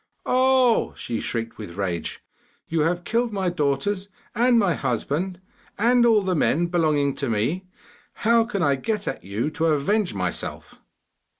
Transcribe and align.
'Oh,' 0.25 0.95
she 0.97 1.19
shrieked 1.19 1.59
with 1.59 1.77
rage, 1.77 2.23
'you 2.67 2.79
have 2.79 3.03
killed 3.03 3.31
my 3.31 3.49
daughters 3.49 4.09
and 4.33 4.57
my 4.57 4.73
husband, 4.73 5.39
and 5.77 6.07
all 6.07 6.23
the 6.23 6.33
men 6.33 6.65
belonging 6.65 7.13
to 7.13 7.29
me; 7.29 7.67
how 8.25 8.43
can 8.43 8.63
I 8.63 8.77
get 8.77 9.07
at 9.07 9.23
you 9.23 9.51
to 9.51 9.67
avenge 9.67 10.15
myself? 10.15 10.81